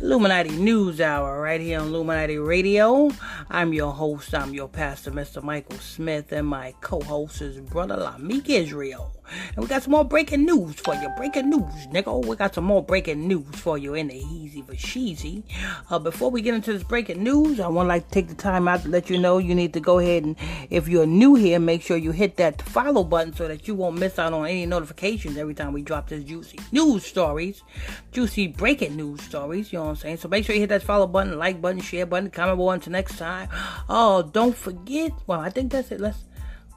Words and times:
Illuminati 0.00 0.56
News 0.56 1.02
Hour 1.02 1.42
right 1.42 1.60
here 1.60 1.80
on 1.80 1.88
Illuminati 1.88 2.38
Radio. 2.38 3.10
I'm 3.50 3.74
your 3.74 3.92
host, 3.92 4.34
I'm 4.34 4.54
your 4.54 4.68
pastor, 4.68 5.10
Mr. 5.10 5.42
Michael 5.42 5.78
Smith, 5.78 6.32
and 6.32 6.48
my 6.48 6.74
co-host 6.80 7.42
is 7.42 7.60
Brother 7.60 7.96
Lamik 7.96 8.48
Israel. 8.48 9.21
And 9.54 9.58
we 9.58 9.66
got 9.66 9.82
some 9.82 9.92
more 9.92 10.04
breaking 10.04 10.44
news 10.44 10.74
for 10.76 10.94
you. 10.94 11.08
Breaking 11.16 11.50
news, 11.50 11.86
nigga. 11.92 12.24
We 12.26 12.36
got 12.36 12.54
some 12.54 12.64
more 12.64 12.82
breaking 12.82 13.26
news 13.28 13.54
for 13.54 13.78
you 13.78 13.94
in 13.94 14.08
the 14.08 14.16
easy 14.16 14.62
for 14.62 14.74
sheezy. 14.74 15.42
Uh, 15.88 15.98
before 15.98 16.30
we 16.30 16.42
get 16.42 16.54
into 16.54 16.72
this 16.72 16.82
breaking 16.82 17.22
news, 17.22 17.60
I 17.60 17.68
want 17.68 17.86
to 17.86 17.88
like 17.88 18.08
to 18.08 18.10
take 18.10 18.28
the 18.28 18.34
time 18.34 18.68
out 18.68 18.82
to 18.82 18.88
let 18.88 19.08
you 19.08 19.18
know 19.18 19.38
you 19.38 19.54
need 19.54 19.72
to 19.74 19.80
go 19.80 19.98
ahead 19.98 20.24
and, 20.24 20.36
if 20.70 20.88
you're 20.88 21.06
new 21.06 21.34
here, 21.34 21.58
make 21.58 21.82
sure 21.82 21.96
you 21.96 22.10
hit 22.10 22.36
that 22.36 22.60
follow 22.62 23.04
button 23.04 23.32
so 23.32 23.48
that 23.48 23.68
you 23.68 23.74
won't 23.74 23.98
miss 23.98 24.18
out 24.18 24.32
on 24.32 24.46
any 24.46 24.66
notifications 24.66 25.36
every 25.36 25.54
time 25.54 25.72
we 25.72 25.82
drop 25.82 26.08
this 26.08 26.24
juicy 26.24 26.58
news 26.72 27.04
stories, 27.04 27.62
juicy 28.10 28.48
breaking 28.48 28.96
news 28.96 29.22
stories. 29.22 29.72
You 29.72 29.78
know 29.78 29.84
what 29.84 29.90
I'm 29.90 29.96
saying? 29.96 30.16
So 30.16 30.28
make 30.28 30.44
sure 30.44 30.54
you 30.54 30.60
hit 30.60 30.70
that 30.70 30.82
follow 30.82 31.06
button, 31.06 31.38
like 31.38 31.60
button, 31.60 31.80
share 31.80 32.06
button, 32.06 32.28
comment 32.28 32.58
button. 32.58 32.72
Until 32.72 32.92
next 32.92 33.18
time. 33.18 33.48
Oh, 33.88 34.22
don't 34.22 34.56
forget. 34.56 35.12
Well, 35.26 35.40
I 35.40 35.50
think 35.50 35.72
that's 35.72 35.92
it. 35.92 36.00
Let's 36.00 36.24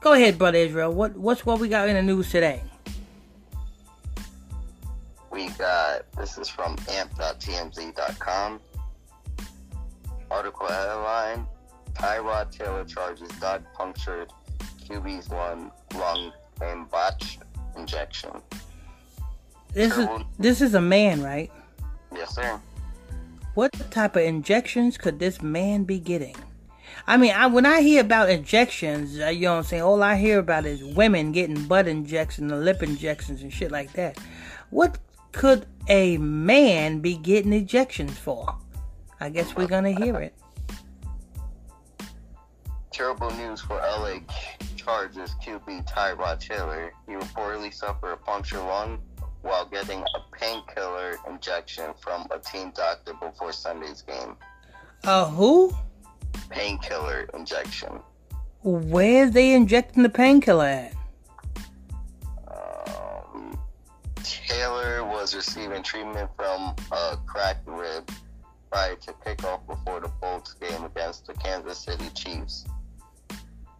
Go 0.06 0.12
ahead, 0.12 0.38
brother 0.38 0.58
Israel. 0.58 0.92
What 0.92 1.16
what's 1.16 1.44
what 1.44 1.58
we 1.58 1.68
got 1.68 1.88
in 1.88 1.96
the 1.96 2.02
news 2.02 2.30
today? 2.30 2.62
We 5.32 5.48
got 5.48 6.02
this 6.12 6.38
is 6.38 6.48
from 6.48 6.76
amp.tmz.com. 6.88 8.60
Article 10.30 10.68
headline: 10.68 11.44
Tyrod 11.94 12.52
Taylor 12.52 12.84
Chargers 12.84 13.28
dog 13.40 13.64
punctured 13.74 14.30
QB's 14.88 15.28
one 15.28 15.72
lung 15.96 16.30
and 16.60 16.88
botched 16.88 17.40
injection. 17.76 18.30
This 19.72 19.98
is 19.98 20.08
this 20.38 20.60
is 20.60 20.74
a 20.74 20.80
man, 20.80 21.20
right? 21.20 21.50
Yes, 22.14 22.32
sir. 22.32 22.60
What 23.54 23.72
type 23.90 24.14
of 24.14 24.22
injections 24.22 24.98
could 24.98 25.18
this 25.18 25.42
man 25.42 25.82
be 25.82 25.98
getting? 25.98 26.36
I 27.06 27.16
mean, 27.16 27.32
I, 27.32 27.46
when 27.46 27.66
I 27.66 27.82
hear 27.82 28.00
about 28.00 28.30
injections, 28.30 29.20
uh, 29.20 29.26
you 29.28 29.42
know 29.42 29.52
what 29.52 29.58
I'm 29.58 29.64
saying? 29.64 29.82
All 29.82 30.02
I 30.02 30.16
hear 30.16 30.38
about 30.38 30.66
is 30.66 30.82
women 30.82 31.32
getting 31.32 31.66
butt 31.66 31.88
injections 31.88 32.50
and 32.50 32.64
lip 32.64 32.82
injections 32.82 33.42
and 33.42 33.52
shit 33.52 33.70
like 33.70 33.92
that. 33.92 34.18
What 34.70 34.98
could 35.32 35.66
a 35.88 36.18
man 36.18 37.00
be 37.00 37.16
getting 37.16 37.52
injections 37.52 38.18
for? 38.18 38.56
I 39.20 39.30
guess 39.30 39.54
we're 39.54 39.66
gonna 39.68 39.92
hear 39.92 40.16
it. 40.16 40.34
Terrible 42.90 43.30
news 43.32 43.60
for 43.60 43.76
LA 43.76 44.18
Chargers 44.76 45.34
QB 45.44 45.86
Tyrod 45.90 46.40
Taylor. 46.40 46.92
He 47.06 47.12
reportedly 47.12 47.72
suffered 47.72 48.12
a 48.12 48.16
punctured 48.16 48.60
lung 48.60 49.00
while 49.42 49.66
getting 49.66 50.00
a 50.00 50.36
painkiller 50.36 51.18
injection 51.28 51.90
from 52.00 52.26
a 52.30 52.38
team 52.38 52.72
doctor 52.74 53.14
before 53.14 53.52
Sunday's 53.52 54.02
game. 54.02 54.36
Uh, 55.04 55.26
who? 55.26 55.72
Painkiller 56.48 57.28
injection. 57.34 58.00
Where's 58.62 59.30
they 59.30 59.54
injecting 59.54 60.02
the 60.02 60.08
painkiller 60.08 60.64
at? 60.66 60.94
Um, 62.48 63.58
Taylor 64.22 65.04
was 65.04 65.34
receiving 65.34 65.82
treatment 65.82 66.30
from 66.36 66.74
a 66.90 67.16
cracked 67.26 67.66
rib 67.68 68.10
prior 68.70 68.96
to 68.96 69.12
kickoff 69.24 69.66
before 69.66 70.00
the 70.00 70.08
Bolts 70.20 70.54
game 70.54 70.84
against 70.84 71.26
the 71.26 71.34
Kansas 71.34 71.78
City 71.78 72.08
Chiefs 72.14 72.64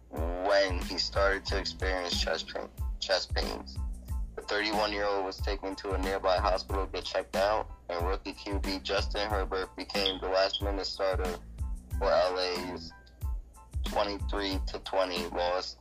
when 0.09 0.79
he 0.83 0.97
started 0.97 1.45
to 1.45 1.57
experience 1.57 2.19
chest, 2.19 2.47
pain, 2.53 2.67
chest 2.99 3.35
pains. 3.35 3.77
The 4.35 4.41
31 4.43 4.93
year 4.93 5.05
old 5.05 5.25
was 5.25 5.37
taken 5.37 5.75
to 5.75 5.91
a 5.91 5.97
nearby 5.97 6.37
hospital 6.37 6.85
to 6.85 6.91
get 6.91 7.03
checked 7.03 7.35
out, 7.35 7.67
and 7.89 8.07
rookie 8.07 8.33
QB 8.33 8.83
Justin 8.83 9.29
Herbert 9.29 9.75
became 9.75 10.19
the 10.21 10.29
last 10.29 10.61
minute 10.61 10.85
starter 10.85 11.35
for 11.99 12.05
LA's 12.05 12.91
23 13.85 14.59
to 14.67 14.79
20 14.79 15.27
loss 15.27 15.77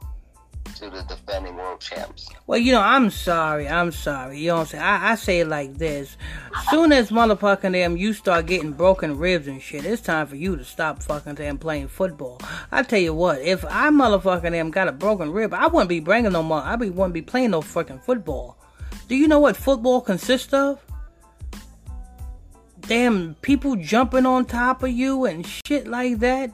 to 0.76 0.90
the 0.90 1.02
defending 1.02 1.56
world 1.56 1.80
champs. 1.80 2.28
Well, 2.46 2.58
you 2.58 2.72
know, 2.72 2.80
I'm 2.80 3.10
sorry. 3.10 3.68
I'm 3.68 3.92
sorry. 3.92 4.40
You 4.40 4.48
know 4.48 4.54
what 4.56 4.60
I'm 4.60 4.66
saying? 4.66 4.84
I, 4.84 5.12
I 5.12 5.14
say 5.14 5.40
it 5.40 5.48
like 5.48 5.74
this. 5.78 6.16
Soon 6.70 6.92
as 6.92 7.10
motherfucking 7.10 7.72
them 7.72 7.96
you 7.96 8.12
start 8.12 8.46
getting 8.46 8.72
broken 8.72 9.18
ribs 9.18 9.46
and 9.46 9.62
shit, 9.62 9.84
it's 9.84 10.02
time 10.02 10.26
for 10.26 10.36
you 10.36 10.56
to 10.56 10.64
stop 10.64 11.02
fucking 11.02 11.36
them 11.36 11.58
playing 11.58 11.88
football. 11.88 12.40
I 12.70 12.82
tell 12.82 13.00
you 13.00 13.14
what, 13.14 13.40
if 13.40 13.64
I 13.64 13.88
motherfucking 13.90 14.50
them 14.50 14.70
got 14.70 14.88
a 14.88 14.92
broken 14.92 15.32
rib, 15.32 15.54
I 15.54 15.66
wouldn't 15.66 15.88
be 15.88 16.00
bringing 16.00 16.32
no 16.32 16.42
more. 16.42 16.60
I 16.60 16.76
be, 16.76 16.90
wouldn't 16.90 17.14
be 17.14 17.22
playing 17.22 17.52
no 17.52 17.62
fucking 17.62 18.00
football. 18.00 18.58
Do 19.08 19.14
you 19.14 19.28
know 19.28 19.40
what 19.40 19.56
football 19.56 20.00
consists 20.00 20.52
of? 20.52 20.80
Damn 22.88 23.34
people 23.36 23.76
jumping 23.76 24.26
on 24.26 24.44
top 24.44 24.82
of 24.82 24.90
you 24.90 25.24
and 25.24 25.46
shit 25.46 25.86
like 25.86 26.18
that. 26.20 26.50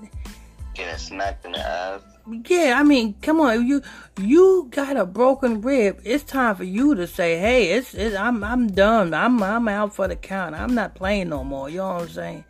Getting 0.74 0.96
smacked 0.96 1.44
in 1.44 1.52
the 1.52 1.58
ass. 1.58 2.00
Yeah, 2.48 2.76
I 2.78 2.84
mean, 2.84 3.14
come 3.20 3.40
on, 3.40 3.66
you 3.66 3.82
you 4.20 4.68
got 4.70 4.96
a 4.96 5.04
broken 5.04 5.60
rib. 5.60 6.00
It's 6.04 6.22
time 6.22 6.54
for 6.54 6.64
you 6.64 6.94
to 6.94 7.06
say, 7.06 7.38
"Hey, 7.38 7.72
it's, 7.72 7.94
it's 7.94 8.14
I'm 8.14 8.44
I'm 8.44 8.68
done. 8.68 9.12
I'm 9.12 9.42
I'm 9.42 9.66
out 9.68 9.94
for 9.94 10.06
the 10.06 10.16
count. 10.16 10.54
I'm 10.54 10.74
not 10.74 10.94
playing 10.94 11.30
no 11.30 11.42
more." 11.42 11.68
You 11.68 11.78
know 11.78 11.94
what 11.94 12.02
I'm 12.02 12.08
saying? 12.08 12.44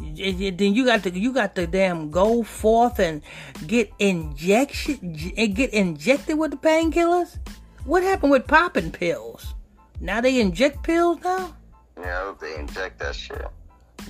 It, 0.00 0.40
it, 0.40 0.58
then 0.58 0.74
you 0.74 0.84
got 0.86 1.02
to 1.04 1.10
you 1.10 1.32
got 1.32 1.54
to 1.56 1.66
damn 1.66 2.10
go 2.10 2.42
forth 2.42 2.98
and 2.98 3.22
get 3.66 3.92
injection 3.98 5.12
get 5.12 5.70
injected 5.72 6.38
with 6.38 6.50
the 6.50 6.56
painkillers. 6.56 7.38
What 7.84 8.02
happened 8.02 8.32
with 8.32 8.46
popping 8.46 8.90
pills? 8.90 9.54
Now 10.00 10.20
they 10.20 10.40
inject 10.40 10.82
pills 10.82 11.20
now. 11.22 11.54
Yeah, 11.98 12.34
they 12.40 12.56
inject 12.56 12.98
that 12.98 13.14
shit. 13.14 13.46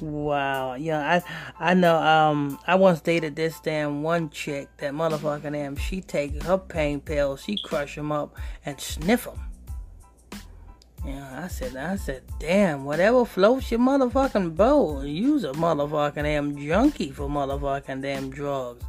Wow, 0.00 0.74
yeah, 0.74 1.22
I 1.58 1.70
I 1.70 1.74
know. 1.74 1.96
Um, 1.96 2.58
I 2.66 2.74
once 2.74 3.00
dated 3.00 3.36
this 3.36 3.60
damn 3.60 4.02
one 4.02 4.28
chick. 4.30 4.68
That 4.78 4.92
motherfucking 4.92 5.52
damn, 5.52 5.76
she 5.76 6.00
take 6.00 6.42
her 6.42 6.58
pain 6.58 7.00
pills, 7.00 7.42
she 7.44 7.56
crush 7.56 7.94
them 7.94 8.12
up 8.12 8.36
and 8.64 8.78
sniff 8.80 9.24
them. 9.24 9.40
Yeah, 11.06 11.44
I 11.44 11.46
said, 11.46 11.76
I 11.76 11.94
said, 11.96 12.24
damn, 12.40 12.84
whatever 12.84 13.24
floats 13.24 13.70
your 13.70 13.78
motherfucking 13.78 14.56
boat. 14.56 15.06
Use 15.06 15.44
a 15.44 15.52
motherfucking 15.52 16.24
damn 16.24 16.58
junkie 16.58 17.12
for 17.12 17.28
motherfucking 17.28 18.02
damn 18.02 18.28
drugs. 18.28 18.84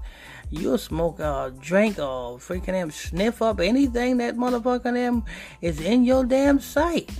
You'll 0.50 0.80
smoke 0.80 1.20
or 1.20 1.52
drink 1.52 2.00
or 2.00 2.40
freaking 2.40 2.74
damn 2.74 2.90
sniff 2.90 3.42
up 3.42 3.60
anything 3.60 4.18
that 4.18 4.36
motherfucking 4.36 4.96
damn 4.96 5.26
is 5.62 5.80
in 5.80 6.06
your 6.06 6.24
damn 6.24 6.60
sight. 6.60 7.12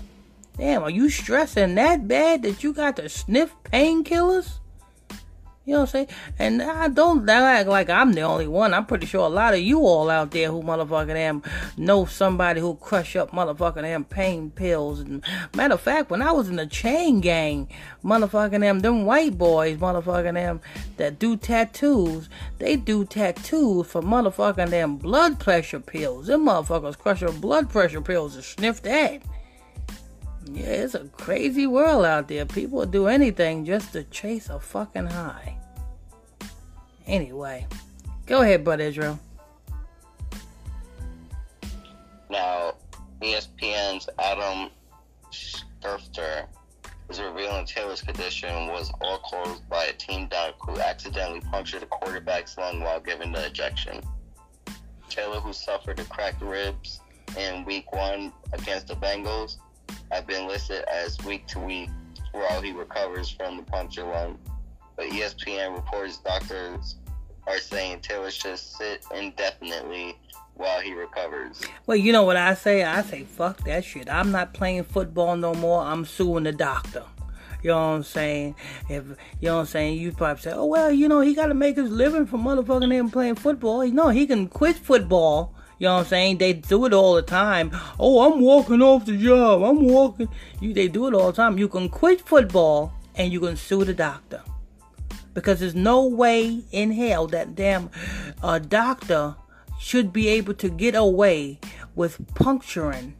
Damn, 0.58 0.82
are 0.84 0.90
you 0.90 1.10
stressing 1.10 1.76
that 1.76 2.08
bad 2.08 2.42
that 2.42 2.64
you 2.64 2.74
got 2.74 2.96
to 2.96 3.10
sniff 3.10 3.54
painkillers? 3.66 4.60
You 5.68 5.74
know 5.74 5.80
what 5.82 5.90
I'm 5.90 6.08
saying? 6.08 6.08
And 6.40 6.62
I 6.62 6.88
don't 6.88 7.30
act 7.30 7.68
like 7.68 7.90
I'm 7.90 8.14
the 8.14 8.22
only 8.22 8.48
one. 8.48 8.74
I'm 8.74 8.86
pretty 8.86 9.06
sure 9.06 9.26
a 9.26 9.30
lot 9.30 9.54
of 9.54 9.60
you 9.60 9.82
all 9.82 10.10
out 10.10 10.32
there 10.32 10.50
who 10.50 10.64
motherfucking 10.64 11.18
am 11.18 11.44
know 11.76 12.06
somebody 12.06 12.62
who 12.62 12.76
crush 12.76 13.18
up 13.18 13.32
motherfucking 13.32 13.84
am 13.84 14.06
pain 14.06 14.50
pills. 14.50 15.02
And 15.02 15.22
matter 15.54 15.74
of 15.74 15.82
fact, 15.82 16.10
when 16.10 16.22
I 16.22 16.32
was 16.32 16.48
in 16.48 16.56
the 16.56 16.66
chain 16.66 17.20
gang, 17.20 17.68
motherfucking 18.02 18.62
them, 18.62 18.80
them 18.80 19.04
white 19.04 19.38
boys, 19.38 19.78
motherfucking 19.78 20.36
them 20.36 20.62
that 20.96 21.20
do 21.20 21.36
tattoos, 21.36 22.30
they 22.60 22.78
do 22.78 23.04
tattoos 23.04 23.88
for 23.88 24.02
motherfucking 24.02 24.70
them 24.70 24.96
blood 24.96 25.38
pressure 25.38 25.82
pills. 25.82 26.28
Them 26.28 26.46
motherfuckers 26.46 26.98
crush 26.98 27.22
up 27.22 27.42
blood 27.42 27.70
pressure 27.70 28.02
pills 28.02 28.36
and 28.36 28.44
sniff 28.46 28.82
that. 28.84 29.22
Yeah, 30.52 30.68
it's 30.68 30.96
a 30.96 31.06
crazy 31.06 31.68
world 31.68 32.06
out 32.06 32.28
there. 32.28 32.46
People 32.46 32.86
do 32.86 33.08
anything 33.08 33.66
just 33.66 33.94
to 33.94 34.04
chase 34.06 34.50
a 34.50 34.60
fucking 34.60 35.08
high. 35.08 35.58
Anyway, 37.06 37.66
go 38.26 38.42
ahead, 38.42 38.64
Bud 38.64 38.80
Israel. 38.80 39.20
Now, 42.30 42.74
ESPN's 43.22 44.10
Adam 44.20 44.70
Schefter 45.32 46.46
is 47.10 47.22
revealing 47.22 47.66
Taylor's 47.66 48.02
condition 48.02 48.68
was 48.68 48.92
all 49.02 49.20
caused 49.20 49.68
by 49.70 49.86
a 49.86 49.94
team 49.94 50.28
doc 50.28 50.56
who 50.60 50.80
accidentally 50.80 51.40
punctured 51.42 51.82
the 51.82 51.86
quarterback's 51.86 52.58
lung 52.58 52.82
while 52.82 53.00
giving 53.00 53.32
the 53.32 53.46
ejection. 53.46 54.02
Taylor, 55.10 55.40
who 55.40 55.54
suffered 55.54 56.00
a 56.00 56.04
cracked 56.06 56.42
ribs 56.42 57.00
in 57.38 57.64
week 57.66 57.92
one 57.94 58.34
against 58.54 58.88
the 58.88 58.96
Bengals, 58.96 59.58
have 60.12 60.28
been 60.28 60.48
listed 60.48 60.84
as 60.92 61.18
week 61.26 61.48
to 61.48 61.60
week 61.60 61.90
while 62.32 62.62
he 62.62 62.72
recovers 62.72 63.30
from 63.30 63.58
the 63.58 63.64
puncture 63.64 64.04
lung. 64.04 64.38
But 64.96 65.08
ESPN 65.08 65.76
reports 65.76 66.18
doctors 66.18 66.96
are 67.46 67.60
saying 67.60 68.02
Taylor 68.02 68.32
should 68.32 68.58
sit 68.58 69.06
indefinitely 69.16 70.18
while 70.56 70.82
he 70.82 70.94
recovers. 70.94 71.62
Well, 71.86 71.98
you 71.98 72.12
know 72.12 72.24
what 72.24 72.36
I 72.36 72.56
say? 72.56 72.84
I 72.84 73.04
say, 73.04 73.24
fuck 73.24 73.64
that 73.66 73.86
shit. 73.86 74.10
I'm 74.10 74.32
not 74.32 74.54
playing 74.54 74.84
football 74.84 75.36
no 75.38 75.54
more. 75.54 75.82
I'm 75.82 76.06
suing 76.06 76.44
the 76.44 76.52
doctor. 76.52 77.04
You 77.64 77.72
know 77.72 77.78
what 77.78 77.96
I'm 77.96 78.04
saying? 78.04 78.56
If 78.90 79.06
you 79.42 79.50
know 79.50 79.56
what 79.56 79.62
I'm 79.62 79.66
saying, 79.66 79.98
you 79.98 80.12
probably 80.12 80.42
say, 80.42 80.52
"Oh 80.54 80.66
well, 80.66 80.92
you 80.92 81.08
know, 81.08 81.22
he 81.22 81.34
got 81.34 81.48
to 81.48 81.54
make 81.56 81.76
his 81.76 81.90
living 81.90 82.28
from 82.28 82.44
motherfucking 82.44 82.92
him 82.92 83.10
playing 83.10 83.36
football." 83.36 83.86
No, 83.88 84.10
he 84.10 84.28
can 84.28 84.48
quit 84.48 84.76
football. 84.78 85.56
You 85.80 85.86
know 85.86 85.96
what 85.96 86.00
I'm 86.02 86.06
saying? 86.06 86.38
They 86.40 86.54
do 86.54 86.86
it 86.86 86.94
all 86.94 87.14
the 87.14 87.22
time. 87.22 87.72
Oh, 88.00 88.32
I'm 88.32 88.42
walking 88.42 88.82
off 88.82 89.06
the 89.06 89.16
job. 89.16 89.62
I'm 89.64 89.88
walking. 89.88 90.28
You, 90.60 90.74
they 90.74 90.88
do 90.88 91.08
it 91.08 91.14
all 91.14 91.28
the 91.28 91.36
time. 91.36 91.58
You 91.58 91.68
can 91.68 91.88
quit 91.90 92.22
football 92.22 92.94
and 93.16 93.32
you 93.32 93.40
can 93.40 93.56
sue 93.56 93.84
the 93.84 93.94
doctor 93.94 94.42
because 95.34 95.60
there's 95.60 95.76
no 95.76 96.08
way 96.08 96.64
in 96.72 96.92
hell 96.92 97.28
that 97.28 97.56
damn 97.56 97.92
uh, 98.42 98.58
doctor 98.58 99.36
should 99.80 100.12
be 100.12 100.28
able 100.30 100.56
to 100.56 100.70
get 100.70 100.96
away 100.96 101.60
with 101.96 102.34
puncturing 102.34 103.16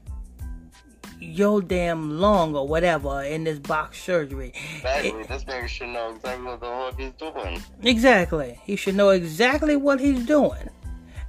your 1.20 1.62
damn 1.62 2.20
lung 2.20 2.56
or 2.56 2.68
whatever 2.68 3.22
in 3.24 3.44
this 3.44 3.60
box 3.60 4.02
surgery. 4.02 4.54
Exactly. 4.78 5.10
It, 5.10 5.28
this 5.28 5.44
nigga 5.44 5.68
should 5.68 5.90
know 5.90 6.16
exactly 6.16 6.46
what 6.46 6.60
the 6.60 6.66
fuck 6.66 7.00
he's 7.00 7.14
doing. 7.14 7.64
Exactly. 7.84 8.60
He 8.64 8.76
should 8.76 8.96
know 8.96 9.10
exactly 9.10 9.76
what 9.76 10.00
he's 10.00 10.26
doing. 10.26 10.70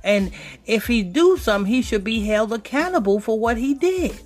And 0.04 0.30
if 0.66 0.86
he 0.86 1.02
do 1.02 1.36
something, 1.36 1.72
he 1.72 1.82
should 1.82 2.04
be 2.04 2.24
held 2.24 2.52
accountable 2.52 3.20
for 3.20 3.38
what 3.38 3.56
he 3.56 3.74
did. 3.74 4.18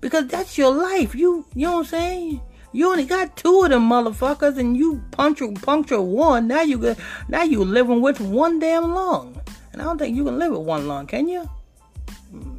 Because 0.00 0.26
that's 0.26 0.58
your 0.58 0.74
life. 0.74 1.14
You 1.14 1.46
you 1.54 1.66
know 1.66 1.72
what 1.72 1.78
I'm 1.78 1.84
saying? 1.86 2.40
You 2.72 2.90
only 2.90 3.04
got 3.04 3.36
two 3.36 3.62
of 3.62 3.70
them 3.70 3.88
motherfuckers 3.88 4.58
and 4.58 4.76
you 4.76 5.02
puncture 5.10 5.52
puncture 5.52 6.00
one. 6.00 6.48
Now 6.48 6.62
you 6.62 6.78
got 6.78 6.98
now 7.28 7.42
you 7.42 7.64
living 7.64 8.00
with 8.00 8.20
one 8.20 8.58
damn 8.58 8.94
lung. 8.94 9.40
And 9.72 9.80
I 9.80 9.84
don't 9.84 9.98
think 9.98 10.16
you 10.16 10.24
can 10.24 10.38
live 10.38 10.52
with 10.52 10.62
one 10.62 10.88
lung, 10.88 11.06
can 11.06 11.28
you? 11.28 11.48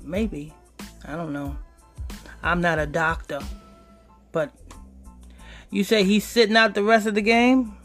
Maybe. 0.04 0.54
I 1.06 1.16
don't 1.16 1.34
know. 1.34 1.58
I'm 2.42 2.62
not 2.62 2.80
a 2.80 2.86
doctor. 2.86 3.40
But 4.32 4.52
you 5.70 5.84
say 5.84 6.04
he's 6.04 6.26
sitting 6.26 6.56
out 6.56 6.74
the 6.74 6.84
rest 6.84 7.08
of 7.08 7.16
the 7.16 7.22
game? 7.22 7.76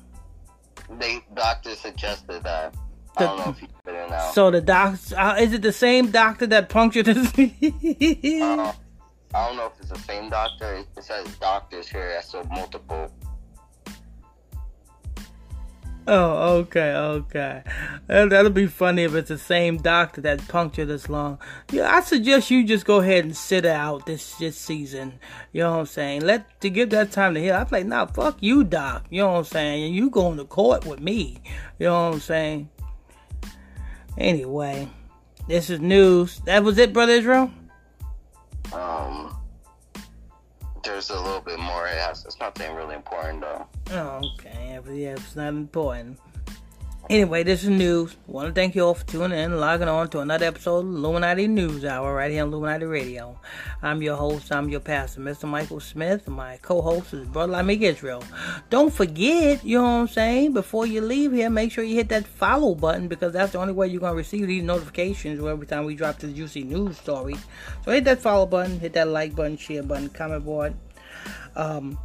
The 0.99 1.21
doctor 1.35 1.75
suggested 1.75 2.43
that. 2.45 2.75
The, 3.17 3.25
I 3.25 3.27
don't 3.27 3.39
know 3.39 3.51
if 3.51 3.59
he's 3.59 3.69
sitting 3.85 4.13
out. 4.13 4.35
So 4.35 4.51
the 4.51 4.61
doctor, 4.61 5.17
uh, 5.17 5.37
is 5.37 5.53
it 5.53 5.63
the 5.63 5.73
same 5.73 6.11
doctor 6.11 6.47
that 6.49 6.69
punctured 6.69 7.07
his? 7.07 7.27
uh, 7.29 8.73
I 9.35 9.47
don't 9.47 9.57
know 9.57 9.67
if 9.67 9.81
it's 9.81 9.91
the 9.91 9.99
same 9.99 10.31
doctor. 10.31 10.85
It 10.97 11.05
says 11.05 11.27
doctors 11.37 11.89
here, 11.89 12.21
so 12.23 12.45
multiple. 12.45 13.11
Oh, 16.11 16.57
okay, 16.61 16.95
okay. 16.95 17.63
That'll 18.07 18.49
be 18.49 18.67
funny 18.67 19.03
if 19.03 19.15
it's 19.15 19.29
the 19.29 19.37
same 19.37 19.77
doctor 19.77 20.23
that 20.23 20.49
punctured 20.49 20.89
this 20.89 21.11
long. 21.11 21.39
Yeah, 21.71 21.95
I 21.95 22.01
suggest 22.01 22.51
you 22.51 22.65
just 22.65 22.87
go 22.87 23.01
ahead 23.01 23.27
and 23.27 23.37
sit 23.37 23.67
out 23.67 24.07
this 24.07 24.37
this 24.37 24.57
season. 24.57 25.19
You 25.53 25.65
know 25.65 25.73
what 25.73 25.81
I'm 25.81 25.87
saying? 25.87 26.23
Let 26.23 26.63
to 26.63 26.71
give 26.71 26.89
that 26.91 27.13
time 27.13 27.35
to 27.35 27.41
heal. 27.41 27.57
I'm 27.57 27.67
like, 27.71 27.85
nah, 27.85 28.07
fuck 28.07 28.39
you, 28.41 28.65
doc. 28.65 29.05
You 29.11 29.21
know 29.21 29.33
what 29.33 29.39
I'm 29.39 29.45
saying? 29.45 29.93
You 29.93 30.09
going 30.09 30.39
to 30.39 30.47
court 30.47 30.87
with 30.87 31.01
me. 31.01 31.43
You 31.79 31.89
know 31.89 32.07
what 32.07 32.15
I'm 32.15 32.21
saying? 32.21 32.71
Anyway, 34.17 34.89
this 35.47 35.71
is 35.71 35.81
news. 35.81 36.41
That 36.41 36.65
was 36.65 36.79
it, 36.79 36.93
brother 36.93 37.13
Israel. 37.13 37.51
Um, 38.73 39.37
there's 40.83 41.11
a 41.11 41.21
little 41.21 41.41
bit 41.41 41.59
more. 41.59 41.87
It 41.87 41.99
it's 42.25 42.41
nothing 42.41 42.75
really 42.75 42.95
important 42.95 43.43
though. 43.43 43.67
Oh, 43.91 44.21
okay. 44.35 44.81
Yeah, 44.93 45.11
it's 45.11 45.37
not 45.37 45.49
important. 45.49 46.19
Anyway, 47.11 47.43
this 47.43 47.63
is 47.63 47.71
news. 47.71 48.15
I 48.29 48.33
want 48.33 48.49
to 48.49 48.53
thank 48.53 48.75
you 48.75 48.85
all 48.85 48.93
for 48.93 49.07
tuning 49.07 49.39
in, 49.39 49.59
logging 49.59 49.89
on 49.89 50.11
to 50.11 50.21
another 50.21 50.45
episode 50.45 50.81
of 50.81 50.95
Illuminati 50.95 51.49
News 51.49 51.83
Hour 51.83 52.15
right 52.15 52.31
here 52.31 52.43
on 52.43 52.51
Illuminati 52.51 52.85
Radio. 52.85 53.41
I'm 53.81 54.03
your 54.03 54.17
host, 54.17 54.53
I'm 54.53 54.69
your 54.69 54.81
pastor, 54.81 55.23
Mr. 55.23 55.49
Michael 55.49 55.81
Smith. 55.81 56.29
My 56.29 56.59
co-host 56.59 57.15
is 57.15 57.27
Brother 57.27 57.55
Lamik 57.55 57.81
Israel. 57.81 58.23
Don't 58.69 58.93
forget, 58.93 59.65
you 59.65 59.79
know 59.79 59.85
what 59.85 59.89
I'm 59.89 60.09
saying, 60.09 60.53
before 60.53 60.87
you 60.87 61.01
leave 61.01 61.33
here, 61.33 61.49
make 61.49 61.73
sure 61.73 61.83
you 61.83 61.95
hit 61.95 62.11
that 62.11 62.27
follow 62.27 62.75
button 62.75 63.09
because 63.09 63.33
that's 63.33 63.53
the 63.53 63.59
only 63.59 63.73
way 63.73 63.89
you're 63.89 64.01
going 64.01 64.13
to 64.13 64.17
receive 64.19 64.47
these 64.47 64.63
notifications 64.63 65.43
every 65.43 65.67
time 65.67 65.87
we 65.87 65.95
drop 65.95 66.19
this 66.19 66.35
juicy 66.35 66.63
news 66.63 66.99
story. 66.99 67.37
So 67.87 67.93
hit 67.93 68.05
that 68.05 68.21
follow 68.21 68.45
button, 68.45 68.81
hit 68.81 68.93
that 68.93 69.09
like 69.09 69.35
button, 69.35 69.57
share 69.57 69.83
button, 69.83 70.11
comment 70.11 70.45
board. 70.45 70.75
Um, 71.57 71.99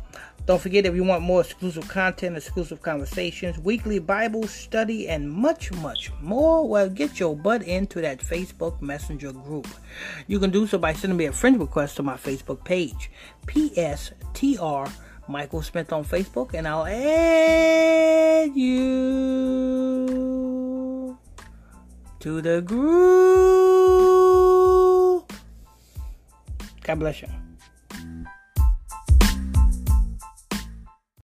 don't 0.45 0.62
forget 0.62 0.86
if 0.86 0.94
you 0.94 1.06
want 1.06 1.24
more 1.24 1.40
exclusive 1.42 1.88
content, 1.88 2.36
exclusive 2.36 2.81
conversations, 2.81 3.57
weekly 3.60 4.00
Bible 4.00 4.45
study, 4.48 5.07
and 5.07 5.31
much, 5.31 5.72
much 5.74 6.12
more, 6.22 6.68
well, 6.68 6.90
get 6.90 7.18
your 7.19 7.34
butt 7.36 7.63
into 7.63 8.01
that 8.01 8.19
Facebook 8.19 8.81
Messenger 8.81 9.31
group. 9.31 9.68
You 10.28 10.40
can 10.40 10.50
do 10.50 10.68
so 10.68 10.78
by 10.78 10.92
sending 10.94 11.16
me 11.16 11.25
a 11.25 11.31
friend 11.31 11.57
request 11.60 11.95
to 11.95 12.04
my 12.04 12.16
Facebook 12.16 12.66
page, 12.66 13.10
PSTR 13.45 14.92
Michael 15.30 15.62
Smith 15.62 15.94
on 15.94 16.04
Facebook, 16.04 16.54
and 16.54 16.68
I'll 16.68 16.86
add 16.86 18.54
you 18.54 20.04
to 22.19 22.42
the 22.42 22.62
group. 22.62 22.84
God 26.84 27.00
bless 27.00 27.22
you. 27.22 27.30